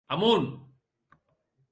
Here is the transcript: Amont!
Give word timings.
Amont! 0.09 0.47